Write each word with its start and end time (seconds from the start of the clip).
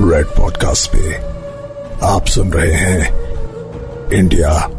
Red 0.00 0.26
podcast 0.26 0.90
पे 0.96 1.14
आप 2.06 2.26
सुन 2.26 2.52
रहे 2.52 2.72
हैं 2.72 3.20
India 4.12 4.70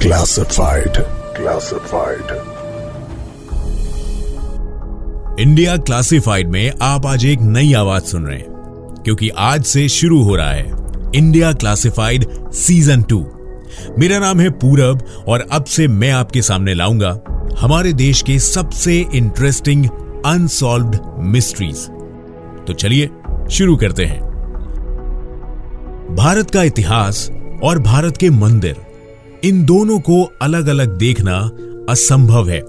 classified 0.00 0.92
classified 1.36 2.22
India 5.40 5.76
classified 5.76 6.48
में 6.48 6.72
आप 6.82 7.06
आज 7.06 7.24
एक 7.24 7.38
नई 7.40 7.72
आवाज़ 7.72 8.02
सुन 8.02 8.26
रहे 8.26 8.38
हैं, 8.38 8.46
क्योंकि 9.04 9.28
आज 9.28 9.64
से 9.64 9.88
शुरू 9.88 10.22
हो 10.22 10.36
रहा 10.36 10.50
है 10.50 10.72
इंडिया 11.14 11.52
क्लासिफाइड 11.52 12.26
सीज़न 12.52 13.02
टू 13.02 13.26
मेरा 13.98 14.18
नाम 14.18 14.40
है 14.40 14.50
पूरब 14.50 15.24
और 15.28 15.46
अब 15.52 15.64
से 15.64 15.88
मैं 15.88 16.10
आपके 16.10 16.42
सामने 16.42 16.74
लाऊँगा 16.74 17.20
हमारे 17.58 17.92
देश 17.92 18.22
के 18.22 18.38
सबसे 18.38 19.06
इंटरेस्टिंग 19.14 19.86
अनसॉल्व्ड 20.26 20.98
मिस्ट्रीज 21.18 21.88
तो 22.66 22.72
चलिए 22.72 23.10
शुरू 23.50 23.76
करते 23.76 24.04
हैं। 24.04 24.31
भारत 26.14 26.50
का 26.50 26.62
इतिहास 26.62 27.30
और 27.62 27.78
भारत 27.78 28.16
के 28.16 28.30
मंदिर, 28.30 28.76
इन 29.44 29.64
दोनों 29.64 30.00
को 30.00 30.32
अलग 30.42 30.66
अलग 30.66 30.98
देखना 30.98 31.50
असंभव 31.88 32.48
है। 32.48 32.60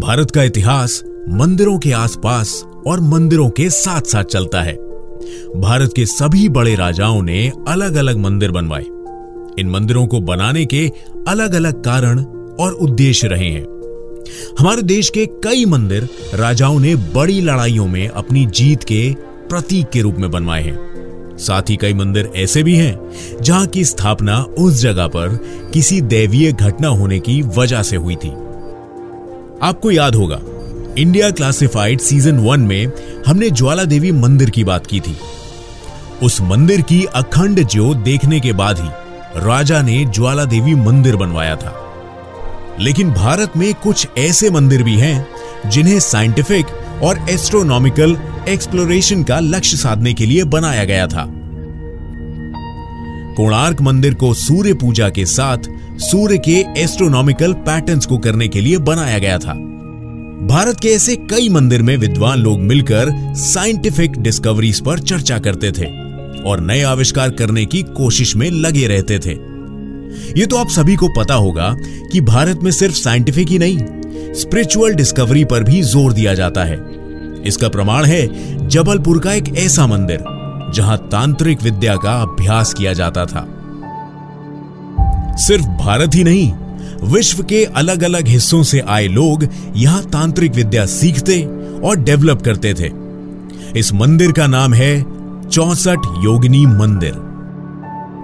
भारत 0.00 0.30
का 0.30 0.42
इतिहास 0.42 1.02
मंदिरों 1.28 1.78
के 1.78 1.92
आसपास 1.92 2.64
और 2.86 3.00
मंदिरों 3.00 3.50
के 3.50 3.70
साथ 3.70 4.00
साथ 4.00 4.24
चलता 4.24 4.62
है। 4.62 4.74
भारत 5.56 5.92
के 5.96 6.06
सभी 6.06 6.48
बड़े 6.48 6.74
राजाओं 6.74 7.22
ने 7.22 7.52
अलग 7.68 7.94
अलग 7.94 8.16
मंदिर 8.16 8.50
बनवाए। 8.50 8.84
इन 9.58 9.70
मंदिरों 9.70 10.06
को 10.06 10.20
बनाने 10.20 10.66
के 10.66 10.90
अलग 11.28 11.54
अलग 11.54 11.84
कारण 11.84 12.24
और 12.60 12.72
उद्देश्य 12.72 13.28
रहे 13.28 13.48
हैं। 13.48 13.64
हमारे 14.58 14.82
देश 14.82 15.10
के 15.10 15.26
कई 15.26 15.64
मंदिर 15.64 16.08
राजाओं 16.34 16.80
ने 16.80 16.96
बड़ी 16.96 17.40
लड़ाइयों 17.40 17.86
में 17.86 18.08
अपनी 18.08 18.46
जीत 18.46 18.84
के 18.84 19.14
प्रतीक 19.48 19.90
के 19.90 20.00
रूप 20.00 20.16
में 20.18 20.30
बनवाए 20.30 20.62
हैं। 20.62 20.89
साथ 21.40 21.62
ही 21.70 21.76
कई 21.76 21.94
मंदिर 21.94 22.30
ऐसे 22.36 22.62
भी 22.62 22.76
हैं, 22.76 22.98
जहाँ 23.42 23.66
की 23.66 23.84
स्थापना 23.84 24.42
उस 24.58 24.80
जगह 24.82 25.06
पर 25.06 25.28
किसी 25.74 26.00
दैवीय 26.00 26.52
घटना 26.52 26.88
होने 26.88 27.18
की 27.18 27.42
वजह 27.42 27.82
से 27.82 27.96
हुई 27.96 28.16
थी। 28.16 28.30
आपको 29.62 29.90
याद 29.90 30.14
होगा 30.14 30.40
इंडिया 30.98 31.30
क्लासिफाइड 31.30 32.00
सीज़न 32.00 32.38
वन 32.38 32.60
में 32.60 32.92
हमने 33.26 33.50
ज्वाला 33.50 33.84
देवी 33.84 34.12
मंदिर 34.12 34.50
की 34.50 34.64
बात 34.64 34.86
की 34.86 35.00
थी। 35.00 35.16
उस 36.22 36.40
मंदिर 36.40 36.80
की 36.80 37.04
अखंड 37.04 37.68
ज्योत 37.68 37.96
देखने 37.96 38.40
के 38.40 38.52
बाद 38.52 38.80
ही 38.80 38.88
राजा 39.36 39.82
ने 39.82 40.04
ज्वाला 40.04 40.44
देवी 40.44 40.74
मंदिर 40.74 41.16
बनवाया 41.16 41.56
था। 41.56 41.76
लेकिन 42.80 43.12
भारत 43.12 43.56
में 43.56 43.74
कुछ 43.74 44.06
ऐसे 44.18 44.50
मंदिर 44.50 44.82
भी 44.82 44.98
हैं, 44.98 45.26
जिन्हें 45.70 46.00
साइंटिफिक 46.00 46.66
और 47.02 47.26
एस्ट्रोनॉमिकल 47.30 48.16
एक्सप्लोरेशन 48.48 49.22
का 49.22 49.40
लक्ष्य 49.40 49.76
साधने 49.76 50.14
के 50.14 50.26
लिए 50.26 50.44
बनाया 50.44 50.84
गया 50.84 51.06
था। 51.06 51.26
कोणार्क 53.36 53.80
मंदिर 53.82 54.14
को 54.14 54.34
सूर्य 54.34 54.74
पूजा 54.74 55.08
के 55.08 55.26
साथ 55.26 55.58
सूर्य 55.98 56.38
के 56.38 56.64
एस्ट्रोनॉमिकल 56.78 57.52
पैटर्न्स 57.52 58.06
को 58.06 58.18
करने 58.18 58.48
के 58.48 58.60
लिए 58.60 58.78
बनाया 58.78 59.18
गया 59.18 59.38
था। 59.38 59.52
भारत 60.46 60.80
के 60.80 60.88
ऐसे 60.88 61.16
कई 61.16 61.48
मंदिर 61.48 61.82
में 61.82 61.96
विद्वान 61.96 62.38
लोग 62.38 62.60
मिलकर 62.60 63.34
साइंटिफिक 63.34 64.12
डिस्कवरीज 64.18 64.80
पर 64.80 64.98
चर्चा 64.98 65.38
करते 65.38 65.72
थे 65.72 65.86
और 66.42 66.60
नए 66.60 66.82
आविष्कार 66.82 67.30
करने 67.30 67.66
की 67.66 67.82
कोशिश 67.82 68.36
में 68.36 68.50
लगे 68.50 68.86
रहते 68.86 69.18
थे। 69.18 69.32
ये 70.40 70.46
तो 70.46 70.56
आप 70.56 70.68
सभी 70.68 70.96
को 70.96 71.08
पता 71.08 71.34
होगा 71.34 71.76
कि 72.12 72.20
भारत 72.20 72.60
में 72.62 72.70
सिर्फ़ 72.70 72.94
साइंटिफिक 72.94 73.48
ही 73.48 73.58
नहीं 73.58 73.78
स्पिरिचुअल 74.34 74.94
डिस्कवरी 74.94 75.44
पर 75.44 75.64
भी 75.64 75.82
ज़ोर 75.82 76.12
दिया 76.12 76.34
जाता 76.34 76.64
है। 76.64 76.78
इसका 77.46 77.68
प्रमाण 77.68 78.04
है 78.04 78.68
जबलपुर 78.68 79.18
का 79.18 79.32
एक 79.32 79.48
ऐसा 79.58 79.86
मंदिर, 79.86 80.24
जहाँ 80.74 80.96
तांत्रिक 81.08 81.62
विद्या 81.62 81.96
का 81.96 82.12
अभ्यास 82.22 82.74
किया 82.74 82.92
जाता 82.92 83.24
था। 83.26 83.46
सिर्फ़ 85.38 85.66
भारत 85.78 86.14
ही 86.14 86.24
नहीं, 86.24 86.52
विश्व 87.04 87.42
के 87.42 87.64
अलग 87.64 88.02
अलग 88.02 88.26
हिस्सों 88.28 88.62
से 88.62 88.80
आए 88.80 89.06
लोग 89.08 89.46
यहाँ 89.76 90.02
तांत्रिक 90.02 90.54
विद्या 90.54 90.84
सीखते 90.88 91.42
और 91.84 91.96
डेवलप 91.96 92.42
करते 92.42 92.74
थे। 92.74 92.90
इस 93.78 93.92
मंदिर 93.94 94.32
का 94.32 94.46
नाम 94.46 94.74
है 94.74 95.00
चौसठ 95.48 96.06
योगिनी 96.24 96.64
मंदिर। 96.66 97.28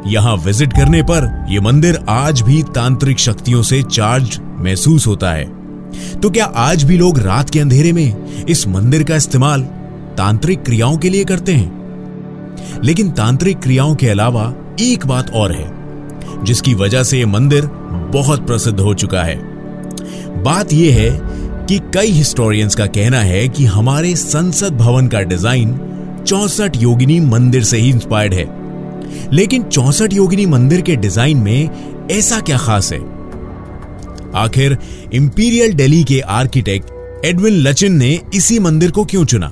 यहाँ 0.06 0.36
विज़िट 0.36 0.72
करने 0.72 1.02
पर 1.02 1.46
यह 1.50 1.60
मंदिर 1.60 1.98
आज 2.08 2.40
भी 2.42 2.62
तांत्रिक 2.74 3.18
शक्तियों 3.18 3.62
से 3.62 3.82
चार्ज 3.82 4.38
महसूस 4.40 5.06
होता 5.06 5.32
है। 5.32 5.55
तो 6.22 6.30
क्या 6.30 6.44
आज 6.44 6.84
भी 6.84 6.96
लोग 6.98 7.18
रात 7.18 7.50
के 7.50 7.60
अंधेरे 7.60 7.92
में 7.92 8.44
इस 8.44 8.68
मंदिर 8.68 9.02
का 9.02 9.16
इस्तेमाल 9.16 9.62
तांत्रिक 10.18 10.62
क्रियाओं 10.62 10.96
के 10.96 11.08
लिए 11.08 11.24
करते 11.24 11.52
हैं? 11.52 12.80
लेकिन 12.84 13.10
तांत्रिक 13.10 13.58
क्रियाओं 13.58 13.94
के 13.94 14.08
अलावा 14.08 14.54
एक 14.80 15.06
बात 15.06 15.30
और 15.30 15.52
है, 15.52 16.44
जिसकी 16.44 16.74
वजह 16.74 17.02
से 17.02 17.18
यह 17.18 17.26
मंदिर 17.26 17.66
बहुत 18.12 18.46
प्रसिद्ध 18.46 18.80
हो 18.80 18.94
चुका 18.94 19.22
है। 19.22 19.36
बात 20.42 20.72
यह 20.72 20.94
है 20.94 21.10
कि 21.66 21.78
कई 21.94 22.10
हिस्टोरियंस 22.10 22.74
का 22.74 22.86
कहना 22.86 23.20
है 23.20 23.48
कि 23.48 23.64
हमारे 23.64 24.14
संसद 24.16 24.76
भवन 24.76 25.06
का 25.06 25.20
डिज़ाइन 25.20 25.78
चौसठ 26.26 26.76
योगिनी 26.76 27.20
मंदिर 27.20 27.62
से 27.62 27.78
ही 27.78 27.90
इंस्पायर्ड 27.90 28.34
है। 28.34 28.48
लेकिन 29.32 29.62
चौसठ 29.62 30.12
योगिनी 30.12 30.46
मंदिर 30.46 30.80
के 30.80 30.96
डिज़ाइन 30.96 31.36
में 31.36 32.06
ऐसा 32.10 32.40
क्या 32.40 32.58
खास 32.58 32.92
है? 32.92 32.98
आखिर 34.36 34.76
इंपीरियल 35.12 35.72
दिल्ली 35.72 36.02
के 36.04 36.20
आर्किटेक्ट 36.20 37.24
एडविन 37.24 37.54
लचिन 37.54 37.96
ने 37.96 38.20
इसी 38.34 38.58
मंदिर 38.58 38.90
को 38.90 39.04
क्यों 39.04 39.24
चुना? 39.24 39.50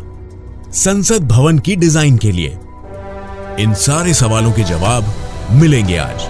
संसद 0.73 1.29
भवन 1.29 1.59
की 1.59 1.77
डिज़ाइन 1.77 2.17
के 2.17 2.33
लिए। 2.33 2.59
इन 3.61 3.75
सारे 3.75 4.15
सवालों 4.15 4.53
के 4.53 4.65
जवाब 4.65 5.15
मिलेंगे 5.53 5.97
आज। 5.97 6.29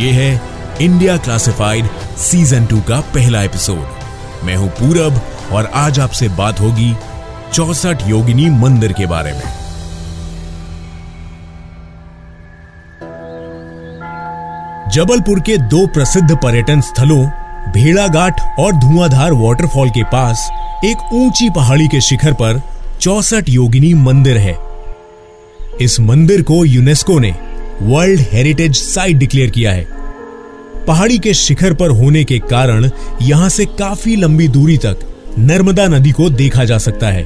ये 0.00 0.10
है 0.10 0.40
इंडिया 0.80 1.16
क्लासिफाइड 1.16 1.86
सीज़न 2.18 2.66
टू 2.66 2.80
का 2.80 3.00
पहला 3.14 3.42
एपिसोड 3.42 4.44
मैं 4.44 4.56
हूँ 4.56 4.68
पूरब 4.70 5.20
और 5.52 5.66
आज 5.74 5.98
आपसे 6.00 6.28
बात 6.28 6.60
होगी 6.60 6.94
चौसठ 7.52 8.08
योगिनी 8.08 8.50
मंदिर 8.50 8.92
के 8.92 9.06
बारे 9.06 9.32
में। 9.32 9.58
जबलपुर 14.92 15.40
के 15.40 15.56
दो 15.68 15.86
प्रसिद्ध 15.86 16.36
पर्यटन 16.36 16.80
स्थलों 16.80 17.24
भेड़ाघाट 17.68 18.40
और 18.58 18.72
धुआंधार 18.72 19.32
वाटरफॉल 19.32 19.90
के 19.90 20.02
पास 20.02 20.48
एक 20.84 21.12
ऊँची 21.12 21.48
पहाड़ी 21.50 21.88
के 21.88 22.00
शिखर 22.00 22.32
पर 22.32 22.60
चौसठ 23.00 23.48
योगिनी 23.48 23.94
मंदिर 23.94 24.38
है। 24.38 24.56
इस 25.80 26.00
मंदिर 26.00 26.42
को 26.42 26.64
यूनेस्को 26.64 27.18
ने 27.18 27.34
वर्ल्ड 27.82 28.20
हेरिटेज 28.20 28.74
साइट 28.76 29.16
डिक्लेयर 29.16 29.50
किया 29.50 29.72
है। 29.72 29.86
पहाड़ी 30.86 31.18
के 31.18 31.34
शिखर 31.34 31.74
पर 31.74 31.90
होने 31.90 32.24
के 32.24 32.38
कारण 32.38 32.90
यहाँ 33.22 33.48
से 33.48 33.64
काफ़ी 33.78 34.16
लंबी 34.16 34.48
दूरी 34.48 34.76
तक 34.76 34.98
नर्मदा 35.38 35.86
नदी 35.86 36.10
को 36.10 36.30
देखा 36.30 36.64
जा 36.64 36.78
सकता 36.78 37.08
है। 37.08 37.24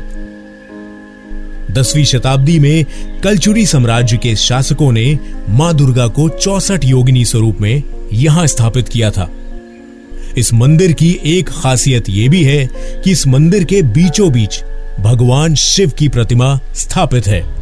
दसवीं 1.70 2.04
शताब्दी 2.04 2.58
में 2.58 2.84
कलचुरी 3.20 3.66
साम्राज्य 3.66 4.16
के 4.16 4.34
शासकों 4.36 4.92
ने 4.92 5.18
माँ 5.48 5.74
दुर्गा 5.74 6.06
को 6.08 6.28
चौसठ 6.28 6.84
योगिनी 6.84 7.24
स्वरूप 7.24 7.60
में 7.60 7.82
यहाँ 8.12 8.46
स्थापित 8.46 8.88
किया 8.88 9.10
था। 9.10 9.28
इस 10.38 10.54
मंदिर 10.54 10.92
की 10.92 11.20
एक 11.24 11.48
खासियत 11.48 12.08
यह 12.08 12.28
भी 12.28 12.44
है 12.44 12.68
कि 13.04 13.10
इस 13.10 13.26
मंदिर 13.26 13.64
के 13.64 13.82
बीचों 13.82 14.32
बीच 14.32 14.64
भगवान 15.00 15.54
शिव 15.54 15.92
की 15.98 16.08
प्रतिमा 16.08 16.60
स्थापित 16.74 17.26
है, 17.26 17.54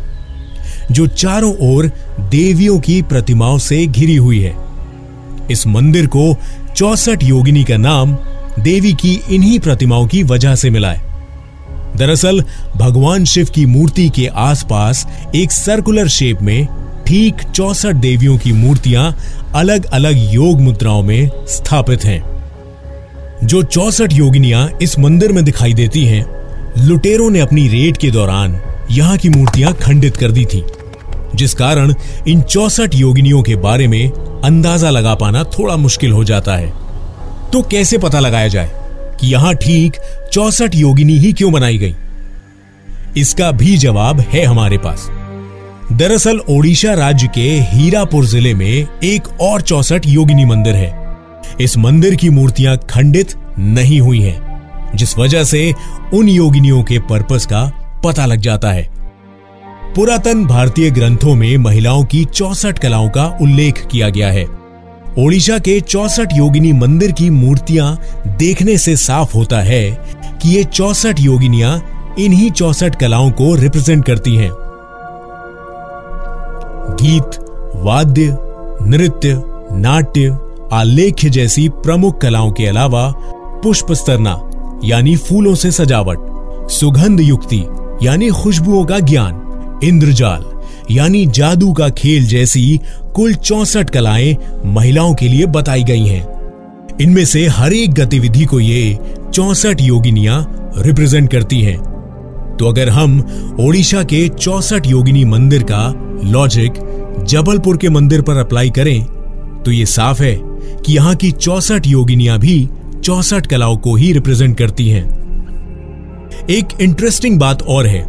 जो 0.90 1.06
चारों 1.06 1.54
ओर 1.60 1.92
देवियों 2.20 2.80
की 2.80 3.02
प्रतिमाओं 3.02 3.58
से 3.58 3.86
घिरी 3.86 4.16
हुई 4.16 4.40
है। 4.40 4.56
इस 5.50 5.66
मंदिर 5.66 6.06
को 6.06 6.36
चौसठ 6.76 7.22
योगिनी 7.22 7.64
का 7.64 7.76
नाम 7.76 8.18
देवी 8.60 8.92
की 8.92 9.20
इन्हीं 9.30 9.58
प्रतिमाओं 9.58 10.06
की 10.06 10.22
वजह 10.22 10.54
से 10.54 10.70
मिला 10.70 10.92
है। 10.92 11.02
दरअसल, 11.96 12.44
भगवान 12.76 13.24
शिव 13.24 13.48
की 13.54 13.66
मूर्ति 13.66 14.08
के 14.08 14.26
आसपास 14.26 15.06
एक 15.34 15.52
सर्कुलर 15.52 16.08
शेप 16.08 16.38
में 16.42 16.68
ठीक 17.06 17.34
चौसठ 17.54 17.92
देवियों 17.92 18.38
की 18.38 18.52
मूर्तियाँ 18.52 19.16
अलग 19.54 19.84
अलग 19.84 20.34
योग 20.34 20.60
मुद्राओं 20.60 21.02
में 21.02 21.30
स्थापित 21.48 22.04
हैं। 22.04 22.31
जो 23.42 23.62
चौसठ 23.62 24.12
योगिनियाँ 24.12 24.68
इस 24.82 24.98
मंदिर 24.98 25.32
में 25.32 25.44
दिखाई 25.44 25.72
देती 25.74 26.04
हैं, 26.04 26.24
लुटेरों 26.78 27.30
ने 27.30 27.40
अपनी 27.40 27.66
रेड 27.68 27.96
के 27.96 28.10
दौरान 28.10 28.60
यहाँ 28.90 29.16
की 29.18 29.28
मूर्तियाँ 29.28 29.72
खंडित 29.74 30.16
कर 30.16 30.30
दी 30.30 30.44
थी, 30.44 30.62
जिस 31.34 31.54
कारण 31.54 31.94
इन 32.28 32.42
चौसठ 32.42 32.94
योगिनियों 32.94 33.42
के 33.42 33.56
बारे 33.56 33.88
में 33.88 34.10
अंदाज़ा 34.44 34.90
लगा 34.90 35.14
पाना 35.14 35.44
थोड़ा 35.58 35.76
मुश्किल 35.76 36.12
हो 36.12 36.24
जाता 36.24 36.56
है। 36.56 36.72
तो 37.52 37.62
कैसे 37.62 37.98
पता 37.98 38.20
लगाया 38.20 38.48
जाए 38.48 38.70
कि 39.20 39.32
यहाँ 39.32 39.54
ठीक 39.54 39.96
चौसठ 40.32 40.74
योगिनी 40.74 41.18
ही 41.18 41.32
क्यों 41.32 41.52
बनाई 41.52 41.78
गई? 41.78 41.94
इसका 43.16 43.50
भी 43.52 43.76
जवाब 43.76 44.20
है 44.20 44.44
हमारे 44.44 44.78
पास। 44.78 45.08
दरअसल 45.92 46.40
ओडिशा 46.50 46.94
राज्य 46.94 47.26
के 47.26 47.50
हीरापुर 47.70 48.26
ज़िले 48.26 48.54
में 48.54 48.86
एक 49.04 49.28
और 49.40 49.62
चौसठ 49.62 50.06
योगिनी 50.06 50.44
मंदिर 50.44 50.74
है 50.74 51.01
इस 51.60 51.78
मंदिर 51.78 52.14
की 52.14 52.30
मूर्तियाँ 52.30 52.76
खंडित 52.90 53.34
नहीं 53.58 54.00
हुई 54.00 54.20
हैं, 54.20 54.96
जिस 54.96 55.18
वजह 55.18 55.44
से 55.44 55.74
उन 56.14 56.28
योगिनियों 56.28 56.82
के 56.82 56.98
पर्पस 56.98 57.46
का 57.46 57.72
पता 58.04 58.26
लग 58.26 58.40
जाता 58.40 58.70
है। 58.70 58.88
पुरातन 59.96 60.44
भारतीय 60.46 60.90
ग्रंथों 60.90 61.34
में 61.34 61.56
महिलाओं 61.56 62.04
की 62.04 62.24
चौसठ 62.24 62.78
कलाओं 62.78 63.08
का 63.08 63.38
उल्लेख 63.42 63.86
किया 63.90 64.08
गया 64.08 64.30
है। 64.30 64.46
ओडिशा 65.18 65.58
के 65.58 65.80
चौसठ 65.80 66.28
योगिनी 66.36 66.72
मंदिर 66.72 67.12
की 67.12 67.30
मूर्तियाँ 67.30 67.98
देखने 68.26 68.78
से 68.78 68.96
साफ़ 68.96 69.34
होता 69.34 69.60
है 69.60 69.90
कि 70.42 70.48
ये 70.48 70.64
चौसठ 70.64 71.20
योगिनियाँ 71.20 71.82
इन्हीं 72.18 72.50
चौसठ 72.50 73.00
कलाओं 73.00 73.30
को 73.30 73.54
रिप्रेजेंट 73.54 74.04
करती 74.04 74.36
हैं। 74.36 74.50
गीत, 77.02 77.38
वाद्य, 77.74 78.36
नृत्य, 78.82 79.42
नाट्य 79.72 80.38
आलेख्य 80.72 81.30
जैसी 81.30 81.68
प्रमुख 81.68 82.20
कलाओं 82.20 82.50
के 82.50 82.66
अलावा 82.66 83.14
पुष्प 83.62 83.92
स्तरना 83.92 84.50
यानी 84.84 85.16
फूलों 85.16 85.54
से 85.54 85.70
सजावट, 85.70 86.18
सुगंध 86.70 87.20
युक्ति, 87.20 87.64
यानी 88.02 88.30
खुशबुओं 88.30 88.84
का 88.84 88.98
ज्ञान, 88.98 89.80
इंद्रजाल, 89.84 90.44
यानी 90.90 91.26
जादू 91.26 91.72
का 91.72 91.88
खेल 91.88 92.26
जैसी 92.26 92.80
कुल 93.14 93.34
चौसठ 93.34 93.90
कलाएँ 93.90 94.36
महिलाओं 94.66 95.14
के 95.14 95.28
लिए 95.28 95.46
बताई 95.46 95.82
गई 95.82 96.06
हैं। 96.06 96.26
इनमें 97.00 97.24
से 97.24 97.46
हर 97.46 97.72
एक 97.72 97.94
गतिविधि 97.94 98.44
को 98.44 98.60
ये 98.60 98.98
चौसठ 99.34 99.80
योगिनियाँ 99.80 100.72
रिप्रेजेंट 100.78 101.30
करती 101.30 101.60
हैं। 101.60 101.78
तो 102.56 102.66
अगर 102.66 102.88
हम 102.88 103.20
ओडिशा 103.60 104.02
के 104.02 104.28
चौसठ 104.28 104.86
योगिनी 104.86 105.24
मंदिर 105.24 105.62
का 105.62 105.92
लॉजिक 106.24 106.72
जबलपुर 107.28 107.76
के 107.76 107.88
मंदिर 107.88 108.22
पर 108.22 108.36
अप्लाई 108.36 108.70
करें 108.70 109.21
तो 109.64 109.72
ये 109.72 109.86
साफ़ 109.86 110.22
है 110.22 110.40
कि 110.86 110.94
यहाँ 110.94 111.14
की 111.14 111.30
चौसठ 111.30 111.86
योगिनियाँ 111.86 112.38
भी 112.38 112.68
चौसठ 113.04 113.46
कलाओं 113.46 113.76
को 113.76 113.94
ही 113.94 114.12
रिप्रेजेंट 114.12 114.58
करती 114.58 114.88
हैं। 114.88 115.22
एक 116.50 116.66
इंटरेस्टिंग 116.80 117.38
बात 117.40 117.62
और 117.62 117.86
है, 117.86 118.04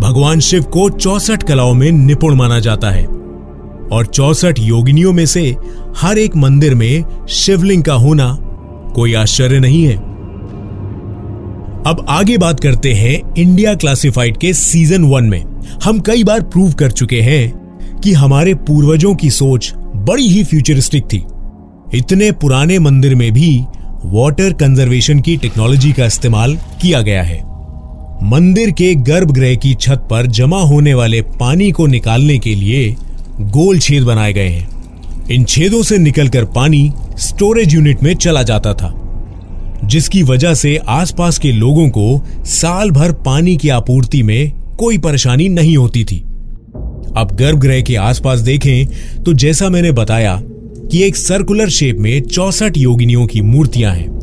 भगवान 0.00 0.40
शिव 0.40 0.62
को 0.62 0.90
चौसठ 0.90 1.42
कलाओं 1.42 1.74
में 1.74 1.92
निपुण 1.92 2.34
माना 2.34 2.60
जाता 2.60 2.90
है। 2.90 3.04
और 3.92 4.06
चौसठ 4.06 4.58
योगिनियों 4.58 5.12
में 5.12 5.26
से 5.26 5.56
हर 5.96 6.18
एक 6.18 6.36
मंदिर 6.36 6.74
में 6.74 7.04
शिवलिंग 7.28 7.82
का 7.84 7.94
होना 7.94 8.38
कोई 8.94 9.14
आश्चर्य 9.14 9.58
नहीं 9.58 9.84
है। 9.84 9.96
अब 11.86 12.06
आगे 12.08 12.38
बात 12.38 12.60
करते 12.60 12.92
हैं 12.92 13.34
इंडिया 13.38 13.74
क्लासिफाइड 13.74 14.36
के 14.36 14.52
सीज़न 14.52 15.04
वन 15.04 15.24
में। 15.24 15.44
हम 15.84 16.00
कई 16.00 16.24
बार 16.24 16.40
प्रूव 16.40 16.72
कर 16.72 16.90
चुके 16.90 17.20
हैं 17.20 17.58
कि 18.00 18.12
हमारे 18.12 18.54
पूर्वजों 18.54 19.14
की 19.14 19.30
सोच 19.30 19.74
बड़ी 20.08 20.28
ही 20.28 20.44
फ्यूचरिस्टिक 20.44 21.04
थी। 21.04 21.24
इतने 21.94 22.30
पुराने 22.32 22.78
मंदिर 22.78 23.14
में 23.14 23.30
भी 23.32 23.58
वाटर 24.04 24.52
कंजर्वेशन 24.52 25.20
की 25.20 25.36
टेक्नोलॉजी 25.36 25.92
का 25.92 26.06
इस्तेमाल 26.06 26.56
किया 26.82 27.00
गया 27.02 27.22
है। 27.22 27.36
मंदिर 28.22 28.70
के 28.70 28.94
गर्भगृह 28.94 29.54
की 29.54 29.74
छत 29.74 30.06
पर 30.10 30.26
जमा 30.26 30.60
होने 30.60 30.94
वाले 30.94 31.20
पानी 31.40 31.70
को 31.70 31.86
निकालने 31.86 32.38
के 32.38 32.54
लिए 32.54 32.94
गोल 33.40 33.78
छेद 33.78 34.02
बनाए 34.02 34.32
गए 34.32 34.48
हैं। 34.48 35.26
इन 35.30 35.44
छेदों 35.44 35.82
से 35.82 35.98
निकलकर 35.98 36.44
पानी 36.44 36.92
स्टोरेज 37.18 37.74
यूनिट 37.74 38.02
में 38.02 38.14
चला 38.14 38.42
जाता 38.42 38.74
था, 38.74 38.92
जिसकी 39.84 40.22
वजह 40.22 40.54
से 40.54 40.76
आसपास 40.88 41.38
के 41.38 41.52
लोगों 41.52 41.88
को 41.88 42.20
साल 42.44 42.90
भर 42.90 43.12
पानी 43.26 43.56
की 43.56 43.68
आपूर्ति 43.68 44.22
में 44.22 44.52
कोई 44.78 44.98
परेशानी 44.98 45.48
नहीं 45.48 45.76
होती 45.76 46.04
थी। 46.04 46.22
अब 47.18 47.36
गर्भगृह 47.36 47.80
के 47.80 47.96
आसपास 47.96 48.40
देखें 48.40 48.86
तो 49.22 49.32
जैसा 49.32 49.68
मैंने 49.68 49.92
बताया 49.92 50.42
कि 50.90 51.02
एक 51.02 51.16
सर्कुलर 51.16 51.68
शेप 51.68 51.96
में 51.98 52.22
चौसठ 52.22 52.76
योगिनियों 52.76 53.26
की 53.26 53.40
मूर्तियाँ 53.40 53.94
हैं। 53.94 54.18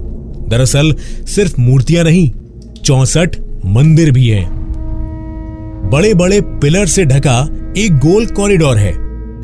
दरअसल, 0.50 0.95
सिर्फ़ 1.27 1.62
मूर्तियाँ 1.62 2.03
नहीं, 2.03 2.31
चौसठ 2.86 3.36
मंदिर 3.65 4.12
भी 4.12 4.27
हैं। 4.27 4.50
बड़े 5.94 6.13
बड़े 6.13 6.42
पिलर 6.42 6.86
से 6.86 7.06
ढका 7.06 7.50
एक 7.77 7.97
गोल 7.97 8.25
कॉरिडोर 8.25 8.77
है, 8.77 8.94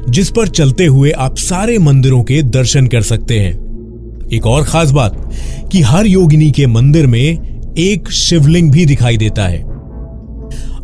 जिस 0.09 0.29
पर 0.29 0.47
चलते 0.47 0.85
हुए 0.85 1.11
आप 1.11 1.37
सारे 1.37 1.77
मंदिरों 1.77 2.23
के 2.23 2.41
दर्शन 2.41 2.87
कर 2.87 3.01
सकते 3.01 3.39
हैं। 3.39 3.53
एक 4.33 4.47
और 4.47 4.63
खास 4.63 4.91
बात 4.91 5.31
कि 5.71 5.81
हर 5.81 6.05
योगिनी 6.05 6.51
के 6.51 6.67
मंदिर 6.67 7.07
में 7.07 7.37
एक 7.77 8.11
शिवलिंग 8.11 8.71
भी 8.71 8.85
दिखाई 8.85 9.17
देता 9.17 9.47
है। 9.47 9.70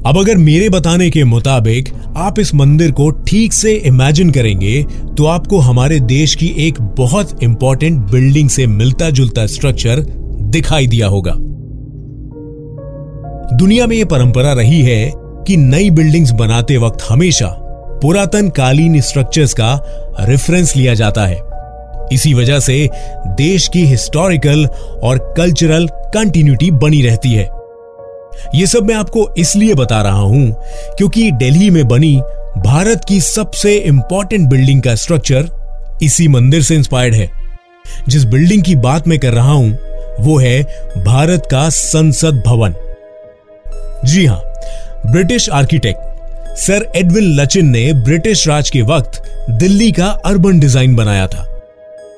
अब 0.08 0.18
अगर 0.18 0.38
मेरे 0.38 0.70
बताने 0.70 1.10
के 1.10 1.24
मुताबिक 1.24 1.90
आप 2.18 2.40
इस 2.40 2.54
मंदिर 2.56 2.92
को 2.92 3.10
ठीक 3.10 3.54
से 3.54 3.74
इमेजिन 3.74 4.30
करेंगे 4.32 4.84
तो 5.18 5.26
आपको 5.26 5.58
हमारे 5.60 6.00
देश 6.00 6.36
की 6.36 6.48
एक 6.58 6.82
बहुत 6.82 7.44
इंपॉर्टेंट 7.44 8.00
बिल्डिंग 8.12 8.50
से 8.50 8.68
मिलता 8.68 9.10
जुलता 9.10 9.46
स्ट्रक्चर 9.46 10.00
दिखाई 10.52 10.88
दिया 10.88 11.08
होगा। 11.08 11.32
दुनिया 13.58 13.88
में 13.88 13.96
यह 13.98 14.06
परंपरा 14.06 14.54
रही 14.54 14.82
है 14.82 15.12
कि 15.16 15.58
नई 15.58 15.90
बिल्डिंग्स 15.90 16.32
बनाते 16.32 16.78
वक्त 16.78 17.06
हमेशा 17.10 17.48
पुरातन 18.02 18.50
कालीन 18.50 19.02
स्ट्रक्चर्स 19.02 19.54
का 19.54 19.76
रेफरेंस 20.20 20.76
लिया 20.76 20.94
जाता 20.94 21.26
है। 21.26 21.42
इसी 22.14 22.34
वजह 22.34 22.60
से 22.60 22.90
देश 23.28 23.68
की 23.68 23.86
हिस्टोरिकल 23.86 24.66
और 25.04 25.34
कल्चरल 25.38 25.88
कंटिन्यूटी 25.88 26.72
बनी 26.72 27.02
रहती 27.02 27.34
है। 27.34 27.57
यह 28.56 28.66
सब 28.66 28.84
मैं 28.84 28.96
आपको 28.96 29.30
इसलिए 29.38 29.74
बता 29.74 30.02
रहा 30.02 30.22
हूँ 30.22 30.56
क्योंकि 30.98 31.30
दिल्ली 31.34 31.70
में 31.70 31.88
बनी 31.88 32.16
भारत 32.58 33.02
की 33.08 33.20
सबसे 33.22 33.76
इंपॉर्टेंट 33.78 34.50
बिल्डिंग 34.50 34.82
का 34.82 34.96
स्ट्रक्चर 34.96 35.50
इसी 36.04 36.28
मंदिर 36.28 36.62
से 36.62 36.76
इंस्पायर्ड 36.76 37.16
है। 37.16 37.30
जिस 38.10 38.24
बिल्डिंग 38.26 38.64
की 38.64 38.76
बात 38.78 39.08
मैं 39.08 39.20
कर 39.20 39.34
रहा 39.34 39.52
हूँ, 39.52 39.78
वो 40.20 40.38
है 40.38 40.62
भारत 40.98 41.48
का 41.52 41.68
संसद 41.70 42.42
भवन। 42.48 42.74
जी 44.06 44.26
हाँ 44.26 44.42
British 45.06 45.50
architect 45.50 46.56
sir 46.58 46.92
Edwin 46.96 47.34
Lutyens 47.36 47.68
ने 47.70 47.92
ब्रिटिश 47.96 48.48
राज 48.48 48.70
के 48.70 48.82
वक्त 48.82 49.22
दिल्ली 49.52 49.92
का 49.92 50.08
अर्बन 50.26 50.60
डिज़ाइन 50.60 50.96
बनाया 50.96 51.28
था। 51.28 51.46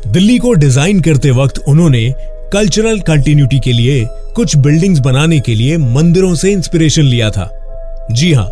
दिल्ली 0.07 0.37
को 0.37 0.53
डिज़ाइन 0.53 0.99
करते 1.01 1.31
वक्त 1.33 1.57
उन्होंने 1.67 2.07
कल्चरल 2.53 2.99
कंटिन्यूटी 2.99 3.59
के 3.59 3.71
लिए, 3.71 4.05
कुछ 4.35 4.55
बिल्डिंग्स 4.57 4.99
बनाने 4.99 5.39
के 5.39 5.55
लिए 5.55 5.77
मंदिरों 5.77 6.33
से 6.35 6.51
इंस्पिरेशन 6.51 7.01
लिया 7.01 7.29
था। 7.29 7.49
जी 8.11 8.31
हाँ 8.33 8.49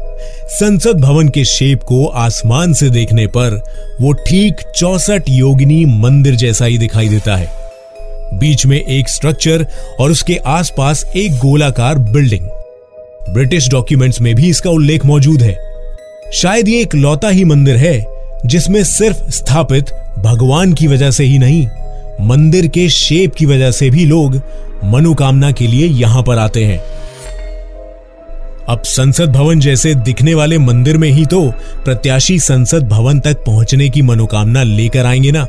संसद 0.50 1.00
भवन 1.02 1.30
के 1.30 1.44
शेप 1.46 1.84
को 1.84 2.06
आसमान 2.06 2.74
से 2.74 2.90
देखने 2.90 3.26
पर 3.28 3.62
वो 4.02 4.12
ठीक 4.28 4.62
चौसठ 4.76 5.30
योगिनी 5.30 5.84
मंदिर 5.86 6.36
जैसा 6.36 6.66
ही 6.66 6.78
दिखाई 6.78 7.10
देता 7.10 7.36
है। 7.36 7.48
बीच 8.34 8.66
में 8.66 8.78
एक 8.78 9.10
स्ट्रक्चर 9.10 9.66
और 10.00 10.12
उसके 10.12 10.36
आसपास 10.46 11.04
एक 11.16 11.38
गोलाकार 11.38 11.98
बिल्डिंग 11.98 12.46
ब्रिटिश 13.34 13.70
डॉक्यूमेंट्स 13.70 14.22
में 14.22 14.34
भी 14.36 14.50
इसका 14.50 14.70
उल्लेख 14.70 15.06
मौजूद 15.06 15.42
है। 15.42 15.58
शायद 16.34 16.68
ये 16.68 16.82
एक 16.82 16.96
लौता 16.96 17.30
ही 17.30 17.44
मंदिर 17.46 17.78
है, 17.78 18.06
जिसमें 18.46 18.84
सिर्फ़ 18.84 19.30
स्थापित 19.32 19.92
भगवान 20.20 20.74
की 20.74 20.88
वजह 20.88 21.12
से 21.12 21.24
ही 21.24 21.40
नहीं 21.40 21.66
मंदिर 22.22 22.68
के 22.68 22.90
शेप 22.90 23.36
की 23.36 23.46
वजह 23.46 23.72
से 23.72 23.90
भी 23.90 24.06
लोग 24.06 24.36
मनोकामना 24.84 25.52
के 25.52 25.68
लिए 25.68 25.88
यहाँ 25.88 26.24
पर 26.24 26.38
आते 26.38 26.64
हैं। 26.66 26.80
अब 28.70 28.82
संसद 28.82 29.32
भवन 29.32 29.60
जैसे 29.60 29.96
दिखने 29.96 30.34
वाले 30.34 30.58
मंदिर 30.58 30.98
में 30.98 31.10
ही 31.10 31.26
तो 31.26 31.42
प्रत्याशी 31.86 32.40
संसद 32.40 32.88
भवन 32.90 33.20
तक 33.20 33.44
पहुँचने 33.46 33.90
की 33.90 34.02
मनोकामना 34.02 34.64
लेकर 34.64 35.06
आएँगे 35.06 35.32
ना। 35.32 35.46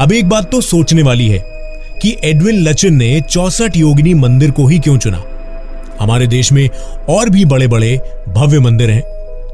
अब 0.00 0.12
एक 0.12 0.28
बात 0.28 0.50
तो 0.52 0.60
सोचने 0.60 1.02
वाली 1.02 1.28
है 1.28 1.38
कि 2.02 2.16
एडविन 2.24 2.62
लचिन 2.62 2.94
ने 2.94 3.20
चौसठ 3.20 3.76
योगिनी 3.76 4.14
मंदिर 4.14 4.50
को 4.50 4.66
ही 4.66 4.78
क्यों 4.78 4.98
चुना? 4.98 5.22
हमारे 6.00 6.26
देश 6.26 6.52
में 6.52 6.68
और 7.08 7.30
भी 7.30 7.44
बड़े 7.44 7.66
बड़े 7.66 7.96
भव्य 8.28 8.58
मंदिर 8.58 8.90
हैं 8.90 9.02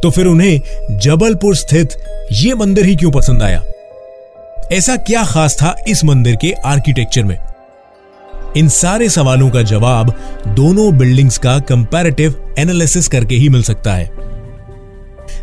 तो 0.02 0.10
फिर 0.10 0.26
उन्हें 0.26 0.98
जबलपुर 0.98 1.56
स्थित 1.56 1.96
ये 2.32 2.54
मंदिर 2.54 2.86
ही 2.86 2.96
क्यों 2.96 3.10
पसंद 3.10 3.42
आया? 3.42 3.62
ऐसा 4.72 4.96
क्या 4.96 5.24
खास 5.24 5.54
था 5.54 5.76
इस 5.88 6.04
मंदिर 6.04 6.36
के 6.36 6.52
आर्किटेक्चर 6.52 7.24
में? 7.24 7.38
इन 8.56 8.68
सारे 8.68 9.08
सवालों 9.08 9.50
का 9.50 9.62
जवाब 9.62 10.14
दोनों 10.48 10.98
बिल्डिंग्स 10.98 11.38
का 11.38 11.58
कंपैरेटिव 11.58 12.54
एनालिसिस 12.58 13.08
करके 13.08 13.34
ही 13.34 13.48
मिल 13.48 13.62
सकता 13.62 13.94
है। 13.94 14.10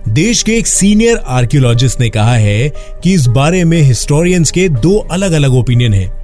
देश 0.09 0.43
के 0.43 0.57
एक 0.57 0.67
सीनियर 0.67 1.17
आर्कियोलॉजिस्ट 1.17 1.99
ने 1.99 2.09
कहा 2.09 2.35
है 2.35 2.69
कि 3.03 3.13
इस 3.13 3.27
बारे 3.27 3.63
में 3.63 3.81
हिस्टोरियंस 3.81 4.51
के 4.51 4.69
दो 4.69 4.97
अलग 4.97 5.31
अलग 5.31 5.53
ओपिनियन 5.53 5.93
हैं। 5.93 6.23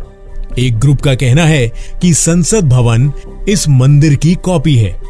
एक 0.60 0.78
ग्रुप 0.78 1.02
का 1.02 1.16
कहना 1.16 1.46
है 1.46 1.72
कि 2.02 2.14
संसद 2.14 2.64
भवन 2.64 3.14
इस 3.50 3.70
मंदिर 3.70 4.16
की 4.16 4.36
कॉपी 4.36 4.76
है। 4.76 5.02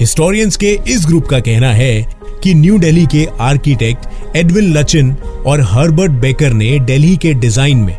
हिस्टोरियंस 0.00 0.56
के 0.56 0.78
इस 0.88 1.06
ग्रुप 1.06 1.26
का 1.26 1.38
कहना 1.40 1.72
है 1.72 2.06
कि 2.42 2.52
न्यू 2.54 2.78
दिल्ली 2.78 3.06
के 3.06 3.26
आर्किटेक्ट 3.40 4.36
एडविन 4.36 4.72
लचिन 4.72 5.10
और 5.46 5.60
हर्बर्ट 5.60 6.12
बेकर 6.20 6.52
ने 6.52 6.78
दिल्ली 6.80 7.16
के 7.16 7.32
डिज़ाइन 7.34 7.78
में 7.78 7.96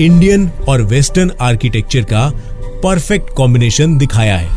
इंडियन 0.00 0.48
और 0.68 0.82
वेस्टर्न 0.82 1.30
आर्किटेक्चर 1.40 2.02
का 2.02 2.30
परफेक्ट 2.82 3.34
कॉम्बिनेशन 3.36 3.98
दिखाया 3.98 4.36
है। 4.36 4.48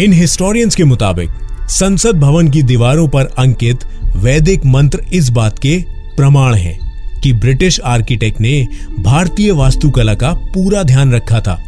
इन 0.00 0.12
हिस्टोरियंस 0.12 0.74
के 0.74 0.84
मुताबिक, 0.84 1.30
संसद 1.70 2.20
भवन 2.20 2.48
की 2.48 2.62
दीवारों 2.62 3.08
पर 3.08 3.34
अंकित 3.38 3.84
वैदिक 4.16 4.66
मंत्र 4.66 5.04
इस 5.12 5.28
बात 5.30 5.58
के 5.58 5.78
प्रमाण 6.16 6.54
हैं 6.54 6.78
कि 7.20 7.32
ब्रिटिश 7.32 7.80
आर्किटेक्ट 7.80 8.40
ने 8.40 8.66
भारतीय 9.00 9.52
वास्तुकला 9.52 10.14
का 10.14 10.32
पूरा 10.54 10.82
ध्यान 10.82 11.14
रखा 11.14 11.40
था। 11.40 11.62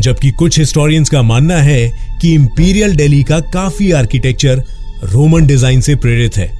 जबकि 0.00 0.30
कुछ 0.30 0.58
हिस्टोरियंस 0.58 1.08
का 1.08 1.22
मानना 1.22 1.56
है 1.56 1.88
कि 2.20 2.32
इंपीरियल 2.34 2.94
दिल्ली 2.96 3.22
का 3.22 3.40
काफ़ी 3.52 3.90
आर्किटेक्चर 3.92 4.62
रोमन 5.04 5.46
डिज़ाइन 5.46 5.80
से 5.80 5.94
प्रेरित 5.96 6.36
है। 6.36 6.50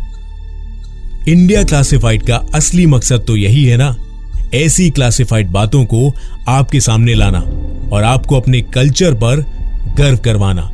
इंडिया 1.28 1.62
क्लासिफाइड 1.64 2.22
का 2.22 2.36
असली 2.54 2.86
मकसद 2.86 3.24
तो 3.26 3.36
यही 3.36 3.64
है 3.64 3.76
ना? 3.76 3.94
ऐसी 4.54 4.88
क्लासिफाइड 4.90 5.48
बातों 5.48 5.84
को 5.84 6.14
आपके 6.48 6.80
सामने 6.80 7.14
लाना 7.14 7.40
और 7.92 8.04
आपको 8.04 8.36
अपने 8.36 8.60
कल्चर 8.74 9.14
पर 9.14 9.44
गर्व 9.96 10.18
करवाना। 10.18 10.70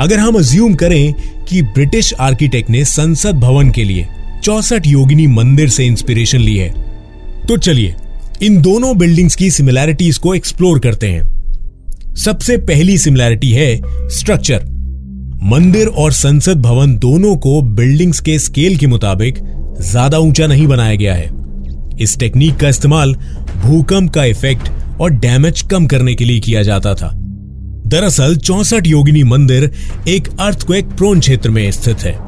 अगर 0.00 0.18
हम 0.18 0.34
अज्यूम 0.34 0.74
करें 0.74 1.12
कि 1.48 1.62
ब्रिटिश 1.62 2.12
आर्किटेक्ट 2.20 2.70
ने 2.70 2.84
संसद 2.84 3.40
भवन 3.40 3.70
के 3.70 3.84
लिए 3.84 4.06
चौसठ 4.44 4.86
योगिनी 4.86 5.26
मंदिर 5.26 5.68
से 5.68 5.86
इंस्पिरेशन 5.86 6.38
ली 6.38 6.56
है 6.56 6.68
तो 7.46 7.56
चलिए 7.56 7.94
इन 8.42 8.60
दोनों 8.62 8.96
बिल्डिंग्स 8.98 9.34
की 9.36 9.50
सिमिलैरिटीज 9.50 10.16
को 10.18 10.34
एक्सप्लोर 10.34 10.78
करते 10.80 11.08
हैं। 11.08 12.14
सबसे 12.14 12.56
पहली 12.60 12.96
सिमिलैरिटी 12.98 13.50
है 13.50 14.08
स्ट्रक्चर 14.10 14.64
मंदिर 15.42 15.86
और 15.88 16.12
संसद 16.12 16.62
भवन 16.62 16.96
दोनों 16.98 17.34
को 17.36 17.60
बिल्डिंग्स 17.76 18.20
के 18.20 18.38
स्केल 18.38 18.76
के 18.76 18.86
मुताबिक 18.86 19.38
ज़्यादा 19.80 20.18
ऊँचा 20.18 20.46
नहीं 20.46 20.66
बनाया 20.66 20.94
गया 20.94 21.14
है। 21.14 21.30
इस 22.00 22.18
टेक्निक 22.18 22.56
का 22.56 22.68
इस्तेमाल 22.68 23.14
भूकंप 23.56 24.10
का 24.10 24.24
इफ़ेक्ट 24.24 24.70
और 25.00 25.10
डैमेज 25.10 25.62
कम 25.62 25.86
करने 25.86 26.14
के 26.14 26.24
लिए 26.24 26.40
किया 26.40 26.62
जाता 26.62 26.94
था। 26.94 27.10
दरअसल 27.86 28.36
चौसठ 28.38 28.86
योगिनी 28.86 29.22
मंदिर 29.24 29.70
एक 30.08 30.28
अर्थक्वेक 30.40 30.88
प्रोन 30.88 31.20
क्षेत्र 31.20 31.50
में 31.50 31.70
स्थित 31.70 31.98
है। 31.98 32.18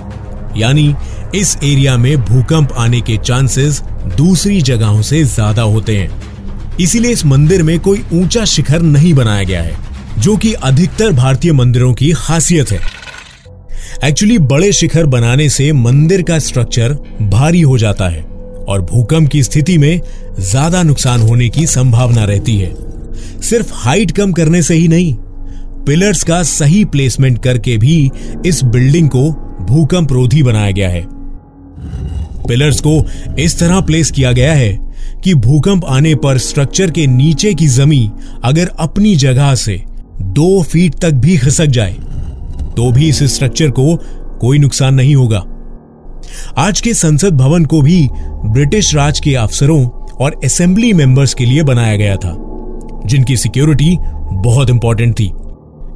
यानी 0.56 0.94
इस 1.34 1.56
एरिया 1.64 1.96
में 1.96 2.16
भूकंप 2.18 2.72
आने 2.72 3.00
के 3.00 3.16
चांसेस 3.16 3.82
दूसरी 4.06 4.60
जगहों 4.62 5.02
से 5.02 5.22
ज़्यादा 5.24 5.62
होते 5.62 5.96
हैं। 5.96 6.76
इसीलिए 6.80 7.12
इस 7.12 7.24
मंदिर 7.26 7.62
में 7.62 7.78
कोई 7.80 8.04
ऊँचा 8.14 8.44
शिखर 8.44 8.82
नहीं 8.82 9.14
बनाया 9.14 9.42
गया 9.42 9.62
है, 9.62 9.76
जो 10.18 10.36
कि 10.36 10.52
अधिकतर 10.52 11.12
भारतीय 11.12 11.52
मंदिरों 11.52 11.92
की 11.94 12.12
खासियत 12.12 12.70
है। 12.72 12.80
एक्चुअली 14.04 14.38
बड़े 14.40 14.72
शिखर 14.72 15.06
बनाने 15.06 15.48
से 15.48 15.72
मंदिर 15.72 16.22
का 16.22 16.38
स्ट्रक्चर 16.38 16.92
भारी 17.22 17.60
हो 17.60 17.78
जाता 17.78 18.08
है 18.08 18.22
और 18.68 18.82
भूकंप 18.82 19.28
की 19.30 19.42
स्थिति 19.42 19.78
में 19.78 20.00
ज़्यादा 20.40 20.82
नुकसान 20.82 21.20
होने 21.20 21.48
की 21.48 21.66
संभावना 21.66 22.24
रहती 22.24 22.58
है। 22.58 22.72
सिर्फ़ 23.42 23.72
हाइट 23.74 24.10
कम 24.10 24.32
करने 24.32 24.62
से 24.62 24.74
ही 24.74 24.88
नहीं 24.88 25.14
पिलर्स 25.86 26.22
का 26.24 26.42
सही 26.42 26.84
प्लेसमेंट 26.84 27.42
करके 27.42 27.76
भी 27.78 28.10
इस 28.46 28.62
बिल्डिंग 28.64 29.08
को 29.08 29.30
भूकंप 29.64 30.12
रोधी 30.12 30.42
बनाया 30.42 30.70
गया 30.70 30.88
है। 30.88 31.02
पिलर्स 32.48 32.80
को 32.80 33.02
इस 33.38 33.58
तरह 33.58 33.80
प्लेस 33.80 34.10
किया 34.10 34.32
गया 34.32 34.52
है 34.52 34.72
कि 35.24 35.34
भूकंप 35.36 35.84
आने 35.84 36.14
पर 36.14 36.38
स्ट्रक्चर 36.38 36.90
के 36.90 37.06
नीचे 37.06 37.52
की 37.54 37.66
जमी 37.68 38.10
अगर 38.44 38.70
अपनी 38.80 39.14
जगह 39.16 39.54
से 39.54 39.82
दो 40.22 40.62
फीट 40.62 40.94
तक 40.94 41.12
भी 41.16 41.36
खिसक 41.36 41.66
जाए 41.68 41.92
तो 42.76 42.90
भी 42.92 43.08
इस 43.08 43.22
स्ट्रक्चर 43.34 43.70
को 43.70 43.96
कोई 44.40 44.58
नुकसान 44.58 44.94
नहीं 44.94 45.14
होगा। 45.14 45.44
आज 46.58 46.80
के 46.80 46.94
संसद 46.94 47.36
भवन 47.36 47.64
को 47.64 47.80
भी 47.82 48.08
ब्रिटिश 48.12 48.94
राज 48.94 49.20
के 49.20 49.34
अफसरों 49.34 49.84
और 50.16 50.40
असेंबली 50.44 50.92
मेंबर्स 50.92 51.34
के 51.34 51.44
लिए 51.44 51.62
बनाया 51.62 51.96
गया 51.96 52.16
था, 52.16 52.34
जिनकी 53.06 53.36
सिक्योरिटी 53.36 53.96
बहुत 54.44 54.70
इंपॉर्टेंट 54.70 55.14
थी। 55.14 55.30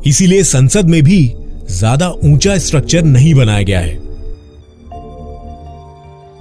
इसीलिए 0.07 0.43
संसद 0.45 0.89
में 0.89 1.03
भी 1.03 1.21
ज़्यादा 1.71 2.09
ऊँचा 2.25 2.57
स्ट्रक्चर 2.59 3.03
नहीं 3.05 3.35
बनाया 3.35 3.63
गया 3.63 3.81
है। 3.81 3.97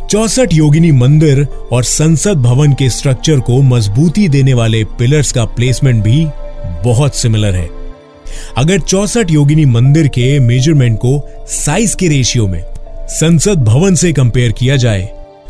चौसठ 0.09 0.53
योगिनी 0.53 0.91
मंदिर 0.91 1.43
और 1.71 1.83
संसद 1.83 2.37
भवन 2.37 2.73
के 2.73 2.89
स्ट्रक्चर 2.89 3.39
को 3.39 3.61
मजबूती 3.61 4.27
देने 4.29 4.53
वाले 4.53 4.83
पिलर्स 4.99 5.31
का 5.31 5.45
प्लेसमेंट 5.45 6.03
भी 6.03 6.25
बहुत 6.83 7.15
सिमिलर 7.15 7.55
है। 7.55 7.67
अगर 8.57 8.79
चौसठ 8.79 9.31
योगिनी 9.31 9.65
मंदिर 9.65 10.07
के 10.07 10.39
मेज़रमेंट 10.39 10.97
को 10.97 11.29
साइज़ 11.49 11.95
के 11.97 12.07
रेशियो 12.07 12.47
में 12.47 12.63
संसद 13.09 13.63
भवन 13.63 13.95
से 13.95 14.13
कंपेयर 14.13 14.51
किया 14.51 14.75
जाए 14.75 15.03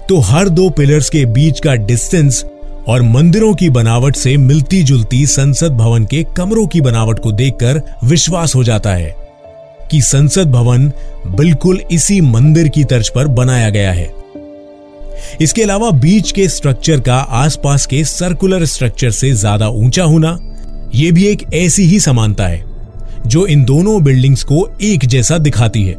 तो 0.10 0.20
हर 0.22 0.50
दो 0.50 0.70
पिलर्स 0.70 1.10
के 1.10 1.26
बीच 1.26 1.60
का 1.60 1.76
डिस्टेंस 1.76 2.44
और 2.88 3.02
मंदिरों 3.02 3.54
की 3.54 3.70
बनावट 3.70 4.16
से 4.16 4.38
मिलती 4.38 4.84
जुलती 4.84 5.26
संसद 5.28 5.78
भवन 5.78 6.06
के 6.06 6.24
कमरों 6.38 6.68
की 6.68 6.82
बनावट 6.82 7.20
को 7.20 7.32
देखकर 7.32 7.82
विश्वास 8.04 8.56
हो 8.56 8.64
जाता 8.64 8.94
है 8.94 9.16
कि 9.92 10.02
संसद 10.02 10.52
भवन 10.52 10.92
बिल्कुल 11.28 11.82
इसी 11.92 12.22
मंदिर 12.22 12.68
की 12.68 12.84
तर्ज 12.84 13.10
पर 13.10 13.28
बनाया 13.28 13.70
गया 13.70 13.92
है। 13.92 14.14
इसके 15.42 15.64
अलावा 15.64 15.90
बीच 15.92 16.32
के 16.32 16.48
स्ट्रक्चर 16.50 17.00
का 17.00 17.16
आसपास 17.16 17.86
के 17.86 18.04
सर्कुलर 18.06 18.66
स्ट्रक्चर 18.66 19.12
से 19.12 19.32
ज़्यादा 19.34 19.68
ऊँचा 19.70 20.04
होना 20.04 20.38
यह 20.96 21.12
भी 21.12 21.26
एक 21.28 21.44
ऐसी 21.54 21.84
ही 21.84 22.00
समानता 22.00 22.48
है, 22.48 22.64
जो 23.28 23.46
इन 23.48 23.64
दोनों 23.66 24.04
बिल्डिंग्स 24.04 24.44
को 24.44 24.68
एक 24.82 25.06
जैसा 25.06 25.38
दिखाती 25.38 25.84
है। 25.84 25.96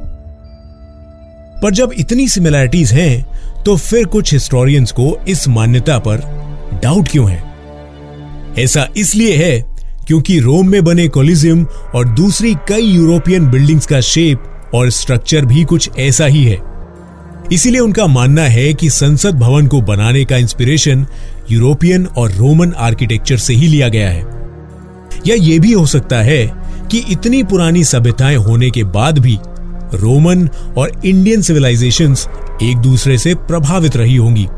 पर 1.63 1.71
जब 1.71 1.93
इतनी 1.99 2.29
सिमिलैरिटीज 2.29 2.93
हैं 2.93 3.63
तो 3.65 3.77
फिर 3.77 4.05
कुछ 4.07 4.33
हिस्टोरियंस 4.33 4.93
को 4.93 5.17
इस 5.29 5.47
मान्यता 5.49 5.99
पर 5.99 6.21
डाउट 6.83 7.09
क्यों 7.09 7.31
है? 7.31 7.43
ऐसा 8.59 8.89
इसलिए 8.97 9.37
है 9.37 9.61
क्योंकि 10.07 10.39
रोम 10.41 10.69
में 10.69 10.83
बने 10.85 11.07
कोलिजियम 11.09 11.65
और 11.95 12.09
दूसरी 12.09 12.55
कई 12.69 12.87
यूरोपियन 12.87 13.51
बिल्डिंग्स 13.51 13.87
का 13.87 14.01
शेप 14.01 14.71
और 14.75 14.91
स्ट्रक्चर 14.91 15.45
भी 15.45 15.65
कुछ 15.65 15.91
ऐसा 15.99 16.27
ही 16.27 16.45
है। 16.45 16.57
इसीलिए 17.52 17.81
उनका 17.81 18.07
मानना 18.07 18.43
है 18.43 18.75
कि 18.75 18.90
संसद 18.90 19.35
भवन 19.35 19.67
को 19.67 19.81
बनाने 19.81 20.25
का 20.25 20.37
इंस्पिरेशन 20.37 21.07
यूरोपियन 21.50 22.07
और 22.07 22.31
रोमन 22.31 22.73
आर्किटेक्चर 22.73 23.37
से 23.37 23.55
ही 23.55 23.67
लिया 23.67 23.88
गया 23.88 24.11
है। 24.11 24.21
या 25.26 25.35
यह 25.35 25.61
भी 25.61 25.73
हो 25.73 25.87
सकता 25.87 26.19
है 26.19 26.52
कि 26.90 26.99
इतनी 26.99 27.43
पुरानी 27.43 27.85
सभ्यताएँ 27.85 28.37
होने 28.37 28.71
के 28.71 28.85
बाद 28.85 29.19
भी 29.19 29.38
रोमन 29.95 30.49
और 30.78 31.00
इंडियन 31.05 31.43
सिविलाइजेशन 31.43 32.17
एक 32.62 32.76
दूसरे 32.76 33.19
से 33.19 33.35
प्रभावित 33.35 33.97
रही 33.97 34.17
होंगी। 34.17 34.49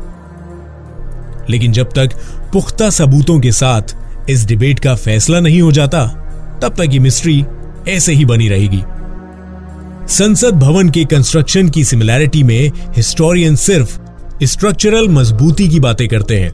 लेकिन 1.49 1.71
जब 1.71 1.89
तक 1.89 2.09
पुख्ता 2.53 2.89
सबूतों 2.89 3.39
के 3.39 3.51
साथ 3.51 3.81
इस 4.29 4.45
डिबेट 4.45 4.79
का 4.79 4.95
फैसला 4.95 5.39
नहीं 5.39 5.61
हो 5.61 5.71
जाता, 5.71 6.07
तब 6.61 6.69
तक 6.69 6.89
ये 6.89 6.99
मिस्ट्री 6.99 7.45
ऐसे 7.87 8.13
ही 8.13 8.25
बनी 8.25 8.49
रहेगी। 8.49 8.83
संसद 10.11 10.53
भवन 10.53 10.89
के 10.89 11.05
कंस्ट्रक्शन 11.05 11.69
की 11.69 11.83
सिमिलैरिटी 11.83 12.43
में 12.43 12.71
हिस्टोरियन 12.95 13.55
सिर्फ़ 13.55 13.99
स्ट्रक्चरल 14.43 15.07
मजबूती 15.07 15.67
की 15.67 15.79
बातें 15.79 16.07
करते 16.07 16.39
हैं। 16.39 16.51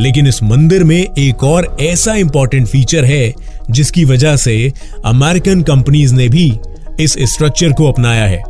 लेकिन 0.00 0.26
इस 0.26 0.42
मंदिर 0.42 0.84
में 0.84 1.06
एक 1.18 1.44
और 1.44 1.76
ऐसा 1.80 2.14
इंपॉर्टेंट 2.14 2.66
फीचर 2.66 3.04
है, 3.04 3.34
जिसकी 3.70 4.04
वजह 4.04 4.36
से 4.36 4.72
अमेरिकन 5.04 5.62
कंपनीज़ 5.62 6.14
ने 6.14 6.28
भी 6.28 6.58
इस 7.00 7.16
स्ट्रक्चर 7.20 7.72
को 7.72 7.88
अपनाया 7.92 8.24
है। 8.24 8.42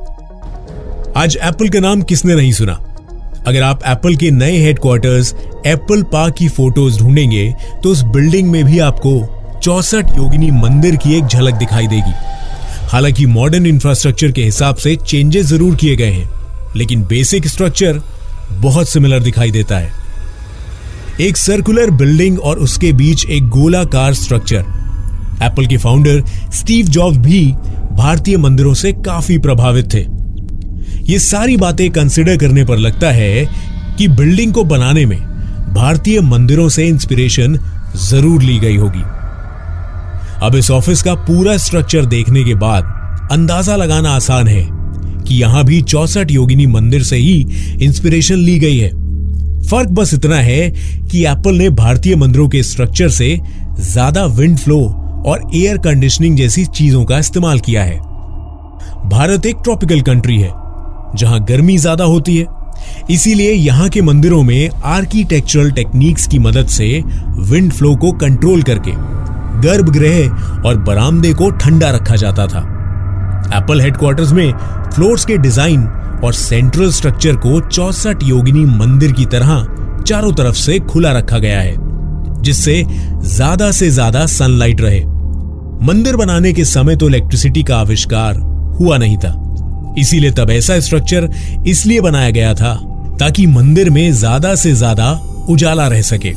आज 1.16 1.38
एप्पल 1.42 1.68
का 1.68 1.80
नाम 1.80 2.02
किसने 2.02 2.34
नहीं 2.34 2.52
सुना? 2.52 2.72
अगर 3.46 3.62
आप 3.62 3.80
एप्पल 3.86 4.16
के 4.16 4.30
नए 4.30 4.56
हेडक्वार्टर्स 4.58 5.34
एप्पल 5.66 6.02
पार्क 6.02 6.34
की 6.34 6.48
फ़ोटोज़ 6.48 6.98
ढूंढेंगे 6.98 7.54
तो 7.82 7.88
उस 7.88 8.02
बिल्डिंग 8.02 8.50
में 8.50 8.64
भी 8.64 8.78
आपको 8.78 9.14
चौसठ 9.62 10.16
योगिनी 10.18 10.50
मंदिर 10.50 10.96
की 10.96 11.18
एक 11.18 11.26
झलक 11.26 11.54
दिखाई 11.54 11.86
देगी। 11.86 12.12
हालाँकि 12.94 13.24
मॉडर्न 13.26 13.64
इंफ्रास्ट्रक्चर 13.66 14.32
के 14.32 14.42
हिसाब 14.44 14.76
से 14.76 14.94
चेंजेस 14.96 15.46
ज़रूर 15.46 15.74
किए 15.76 15.94
गए 15.96 16.10
हैं, 16.10 16.28
लेकिन 16.76 17.02
बेसिक 17.04 17.46
स्ट्रक्चर 17.46 18.00
बहुत 18.52 18.88
सिमिलर 18.88 19.20
दिखाई 19.20 19.50
देता 19.50 19.78
है। 19.78 19.90
एक 21.20 21.36
सर्कुलर 21.36 21.90
बिल्डिंग 21.92 22.38
और 22.40 22.58
उसके 22.58 22.92
बीच 22.92 23.24
एक 23.26 23.48
गोलाकार 23.48 24.14
स्ट्रक्चर 24.14 24.64
एप्पल 25.42 25.66
के 25.66 25.76
फाउंडर 25.76 26.22
स्टीव 26.52 26.86
जॉब्स 26.88 27.18
भी 27.18 27.42
भारतीय 27.92 28.36
मंदिरों 28.36 28.74
से 28.74 28.92
काफ़ी 29.02 29.38
प्रभावित 29.38 29.92
थे। 29.94 30.04
ये 31.12 31.18
सारी 31.18 31.56
बातें 31.56 31.90
कंसिडर 31.90 32.36
करने 32.36 32.64
पर 32.64 32.78
लगता 32.78 33.10
है 33.10 33.46
कि 33.98 34.08
बिल्डिंग 34.10 34.52
को 34.52 34.64
बनाने 34.66 35.06
में 35.06 35.18
भारतीय 35.74 36.20
मंदिरों 36.20 36.68
से 36.68 36.86
इंस्पिरेशन 36.86 37.58
ज़रूर 38.00 38.42
ली 38.42 38.58
गई 38.58 38.76
होगी। 38.76 39.02
अब 40.44 40.54
इस 40.54 40.70
ऑफ़िस 40.70 41.02
का 41.02 41.14
पूरा 41.16 41.56
स्ट्रक्चर 41.56 42.06
देखने 42.06 42.42
के 42.44 42.54
बाद 42.54 43.28
अंदाज़ा 43.32 43.76
लगाना 43.76 44.10
आसान 44.10 44.48
है 44.48 44.64
कि 45.22 45.34
यहाँ 45.34 45.64
भी 45.64 45.80
चौसठ 45.82 46.30
योगिनी 46.30 46.66
मंदिर 46.66 47.02
से 47.02 47.16
ही 47.16 47.76
इंस्पिरेशन 47.82 48.34
ली 48.36 48.58
गई 48.58 48.78
है। 48.78 48.90
फ़र्क 49.62 49.90
बस 49.90 50.12
इतना 50.14 50.36
है 50.38 50.70
कि 51.10 51.24
एप्पल 51.26 51.54
ने 51.54 51.68
भारतीय 51.72 52.16
मंदिरों 52.16 52.48
के 52.48 52.62
स्ट्रक्चर 52.62 53.08
से 53.10 53.38
ज़्यादा 53.82 54.24
विंड 54.32 54.58
फ्लो 54.58 54.80
और 55.26 55.48
एयर 55.54 55.78
कंडीशनिंग 55.78 56.36
जैसी 56.36 56.64
चीज़ों 56.66 57.04
का 57.04 57.18
इस्तेमाल 57.18 57.60
किया 57.60 57.84
है। 57.84 57.96
भारत 59.08 59.46
एक 59.46 59.56
ट्रॉपिकल 59.64 60.00
कंट्री 60.02 60.38
है, 60.38 60.52
जहाँ 61.16 61.44
गर्मी 61.44 61.78
ज़्यादा 61.78 62.04
होती 62.06 62.36
है। 62.36 62.46
इसीलिए 63.10 63.52
यहाँ 63.52 63.88
के 63.88 64.02
मंदिरों 64.02 64.42
में 64.42 64.68
आर्किटेक्चरल 64.68 65.70
टेक्निक्स 65.72 66.26
की 66.26 66.38
मदद 66.40 66.66
से 66.70 67.02
विंड 67.40 67.72
फ्लो 67.72 67.94
को 67.96 68.12
कंट्रोल 68.18 68.62
करके 68.62 68.92
गर्भगृह 69.64 70.66
और 70.66 70.78
बरामदे 70.80 71.32
को 71.32 71.50
ठंडा 71.52 71.90
रखा 71.90 72.16
जाता 72.16 72.46
था। 72.46 72.60
एप्पल 73.54 73.80
हेडक्वार्टर्स 73.80 74.32
में 74.32 74.52
फ्लोर्स 74.90 75.24
के 75.24 75.36
डिज़ाइन 75.38 75.86
और 76.24 76.32
सेंट्रल 76.34 76.90
स्ट्रक्चर 76.92 77.36
को 77.36 77.60
चौसठ 77.62 78.22
योगिनी 78.24 78.64
मंदिर 78.76 79.12
की 79.12 79.24
तरह 79.26 79.66
चारों 80.02 80.32
तरफ़ 80.32 80.56
से 80.56 80.78
खुला 80.82 81.12
रखा 81.12 81.38
गया 81.38 81.60
है, 81.60 81.76
जिससे 82.42 82.82
ज़्यादा 83.26 83.70
से 83.72 83.90
ज़्यादा 83.90 84.24
सनलाइट 84.28 84.80
रहे। 84.80 85.00
मंदिर 85.86 86.16
बनाने 86.16 86.52
के 86.52 86.64
समय 86.64 86.96
तो 86.96 87.08
इलेक्ट्रिसिटी 87.08 87.62
का 87.62 87.76
आविष्कार 87.76 88.36
हुआ 88.80 88.96
नहीं 88.98 89.16
था। 89.16 89.34
इसीलिए 89.98 90.30
तब 90.32 90.50
ऐसा 90.50 90.78
स्ट्रक्चर 90.80 91.28
इसलिए 91.66 92.00
बनाया 92.00 92.30
गया 92.30 92.54
था 92.54 92.74
ताकि 93.20 93.46
मंदिर 93.46 93.90
में 93.90 94.12
ज़्यादा 94.12 94.54
से 94.54 94.72
ज़्यादा 94.74 95.10
उजाला 95.48 95.86
रह 95.88 96.02
सके। 96.02 96.32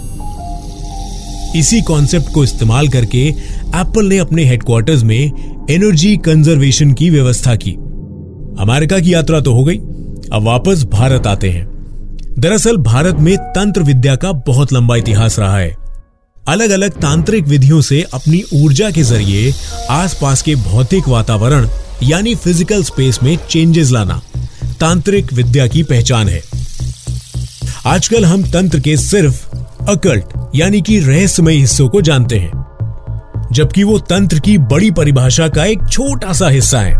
इसी 1.57 1.81
कॉन्सेप्ट 1.81 2.31
को 2.33 2.43
इस्तेमाल 2.43 2.87
करके 2.87 3.27
एप्पल 3.27 4.05
ने 4.05 4.17
अपने 4.17 4.45
हेडक्वार्टर्स 4.45 5.03
में 5.03 5.65
एनर्जी 5.71 6.15
कंजर्वेशन 6.17 6.93
की 6.93 7.09
व्यवस्था 7.09 7.55
की। 7.55 7.71
अमेरिका 8.59 8.99
की 8.99 9.13
यात्रा 9.13 9.39
तो 9.39 9.53
हो 9.53 9.63
गई, 9.63 9.77
अब 9.77 10.43
वापस 10.43 10.83
भारत 10.83 11.27
आते 11.27 11.49
हैं। 11.49 11.65
दरअसल 12.39 12.77
भारत 12.77 13.19
में 13.19 13.35
तंत्र 13.37 13.83
विद्या 13.83 14.15
का 14.15 14.31
बहुत 14.47 14.73
लंबा 14.73 14.95
इतिहास 14.95 15.39
रहा 15.39 15.57
है। 15.57 15.75
अलग 16.47 16.69
अलग 16.69 16.99
तांत्रिक 17.01 17.47
विधियों 17.47 17.81
से 17.81 18.01
अपनी 18.13 18.43
ऊर्जा 18.55 18.89
के 18.91 19.03
ज़रिए 19.03 19.53
आसपास 19.89 20.41
के 20.41 20.55
भौतिक 20.55 21.07
वातावरण, 21.09 21.67
यानी 22.03 22.35
फ़िज़िकल 22.35 22.83
स्पेस 22.83 23.19
में 23.23 23.37
चेंजेस 23.49 23.91
लाना, 23.91 24.21
तांत्रिक 24.79 25.33
विद्या 25.33 25.67
की 25.67 25.83
पहचान 25.83 26.29
है। 26.29 26.41
आजकल 27.85 28.25
हम 28.25 28.43
तंत्र 28.43 28.79
के 28.79 28.95
सिर्फ़ 28.97 29.45
अकल्ट, 29.89 30.25
यानी 30.55 30.81
कि 30.81 30.99
रहस्यमय 30.99 31.53
हिस्सों 31.53 31.89
को 31.89 32.01
जानते 32.01 32.37
हैं। 32.37 32.65
जबकि 33.51 33.83
वो 33.83 33.99
तंत्र 33.99 34.39
की 34.39 34.57
बड़ी 34.57 34.91
परिभाषा 34.91 35.47
का 35.47 35.65
एक 35.65 35.87
छोटा 35.87 36.33
सा 36.33 36.47
हिस्सा 36.47 36.79
है। 36.79 36.95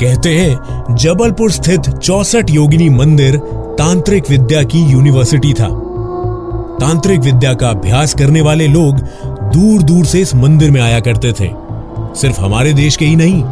कहते 0.00 0.34
हैं, 0.34 0.94
जबलपुर 0.94 1.50
स्थित 1.50 1.80
चौसठ 1.80 2.50
योगिनी 2.50 2.88
मंदिर 2.88 3.36
तांत्रिक 3.78 4.30
विद्या 4.30 4.62
की 4.62 4.80
यूनिवर्सिटी 4.80 5.52
था। 5.52 5.68
तांत्रिक 6.80 7.20
विद्या 7.20 7.54
का 7.54 7.68
अभ्यास 7.68 8.14
करने 8.14 8.40
वाले 8.40 8.68
लोग 8.68 8.98
दूर 9.26 9.82
दूर 9.82 10.04
से 10.04 10.20
इस 10.20 10.34
मंदिर 10.34 10.70
में 10.70 10.80
आया 10.80 11.00
करते 11.00 11.32
थे। 11.32 11.50
सिर्फ़ 12.20 12.40
हमारे 12.40 12.72
देश 12.72 12.96
के 12.96 13.04
ही 13.04 13.16
नहीं, 13.16 13.42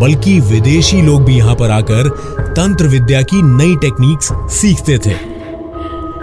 बल्कि 0.00 0.40
विदेशी 0.40 1.02
लोग 1.02 1.24
भी 1.24 1.36
यहाँ 1.36 1.54
पर 1.54 1.70
आकर 1.70 2.08
तंत्र 2.52 2.86
विद्या 2.86 3.22
की 3.22 3.42
नई 3.42 3.76
टेक्निक्स 3.76 4.28
सीखते 4.32 4.98
थे। 4.98 5.35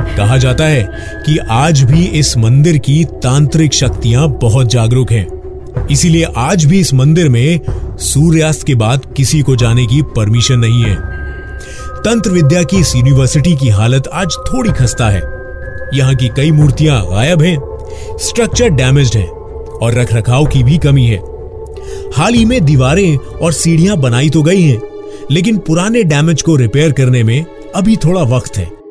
कहा 0.07 0.37
जाता 0.37 0.65
है 0.65 0.83
कि 1.25 1.37
आज 1.51 1.81
भी 1.81 2.05
इस 2.05 2.37
मंदिर 2.37 2.77
की 2.77 3.03
तांत्रिक 3.23 3.73
शक्तियाँ 3.73 4.27
बहुत 4.41 4.67
जागरूक 4.67 5.11
हैं। 5.11 5.87
इसीलिए 5.91 6.27
आज 6.37 6.65
भी 6.65 6.79
इस 6.79 6.93
मंदिर 6.93 7.29
में 7.29 7.59
सूर्यास्त 7.99 8.65
के 8.67 8.75
बाद 8.75 9.05
किसी 9.17 9.41
को 9.41 9.55
जाने 9.55 9.85
की 9.85 10.01
परमिशन 10.15 10.59
नहीं 10.59 10.83
है। 10.83 10.95
तंत्र 12.03 12.31
विद्या 12.31 12.63
की 12.63 12.77
इस 12.77 12.95
यूनिवर्सिटी 12.95 13.55
की 13.55 13.69
हालत 13.69 14.07
आज 14.13 14.35
थोड़ी 14.47 14.71
खस्ता 14.71 15.09
है। 15.09 15.21
यहाँ 15.93 16.15
की 16.15 16.29
कई 16.29 16.51
मूर्तियाँ 16.51 17.01
गायब 17.07 17.41
हैं 17.41 17.57
स्ट्रक्चर 18.19 18.69
डैमेज्ड 18.69 19.17
है 19.17 19.25
और 19.25 19.93
रख 19.93 20.13
रखाव 20.13 20.45
की 20.45 20.63
भी 20.63 20.77
कमी 20.77 21.05
है। 21.05 21.21
हाल 22.17 22.33
ही 22.33 22.45
में 22.45 22.63
दीवारें 22.65 23.17
और 23.17 23.53
सीढ़ियाँ 23.53 23.97
बनाई 23.97 24.29
तो 24.29 24.43
गई 24.43 24.61
हैं, 24.61 24.81
लेकिन 25.31 25.57
पुराने 25.57 26.03
डैमेज 26.03 26.41
को 26.41 26.55
रिपेयर 26.55 26.91
करने 26.91 27.23
में 27.23 27.45
अभी 27.75 27.95
थोड़ा 27.95 28.21
वक्त 28.21 28.57
है। 28.57 28.82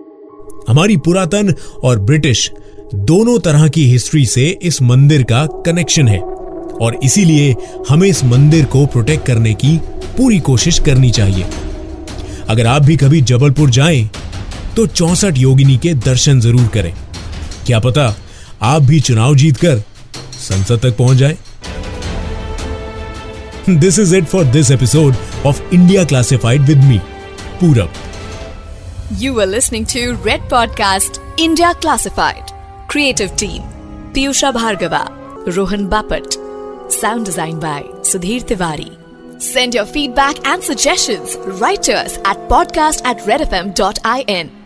हमारी 0.68 0.96
पुरातन 0.96 1.54
और 1.84 1.98
ब्रिटिश 2.00 2.50
दोनों 2.94 3.38
तरह 3.38 3.66
की 3.68 3.84
हिस्ट्री 3.90 4.24
से 4.26 4.46
इस 4.62 4.80
मंदिर 4.82 5.22
का 5.22 5.46
कनेक्शन 5.66 6.08
है 6.08 6.18
और 6.18 6.98
इसीलिए 7.04 7.54
हमें 7.88 8.08
इस 8.08 8.24
मंदिर 8.24 8.64
को 8.64 8.84
प्रोटेक्ट 8.86 9.26
करने 9.26 9.54
की 9.54 9.76
पूरी 10.16 10.38
कोशिश 10.40 10.78
करनी 10.78 11.10
चाहिए। 11.10 11.46
अगर 12.48 12.66
आप 12.66 12.82
भी 12.82 12.96
कभी 12.96 13.20
जबलपुर 13.22 13.70
जाएँ 13.70 14.08
तो 14.76 14.86
चौसठ 14.86 15.38
योगिनी 15.38 15.76
के 15.78 15.94
दर्शन 15.94 16.40
ज़रूर 16.40 16.66
करें। 16.66 16.92
क्या 17.66 17.78
पता 17.80 18.14
आप 18.62 18.82
भी 18.82 19.00
चुनाव 19.00 19.34
जीतकर 19.36 19.82
संसद 20.40 20.80
तक 20.82 20.96
पहुँच 20.96 21.16
जाए। 21.16 21.36
This 23.70 23.98
is 23.98 24.14
it 24.16 24.24
for 24.24 24.44
this 24.44 24.70
episode 24.70 25.14
of 25.46 25.62
India 25.74 26.04
classified 26.04 26.62
with 26.62 26.84
me 26.84 26.98
Purab 27.60 27.92
You 29.18 29.38
are 29.40 29.46
listening 29.46 29.84
to 29.86 30.14
Red 30.16 30.40
Podcast 30.48 31.18
India 31.36 31.74
Classified. 31.74 32.50
Creative 32.88 33.34
Team 33.36 33.62
Piyusha 34.14 34.52
Bhargava, 34.54 35.04
Rohan 35.54 35.90
Bapat. 35.90 36.90
Sound 36.90 37.26
design 37.26 37.60
by 37.60 37.82
Sudhir 38.00 38.40
Tiwari. 38.42 38.90
Send 39.40 39.74
your 39.74 39.84
feedback 39.84 40.46
and 40.46 40.64
suggestions 40.64 41.36
right 41.60 41.82
to 41.82 41.92
us 41.92 42.16
at 42.24 42.38
podcast 42.48 43.04
at 43.04 43.18
redfm.in. 43.18 44.61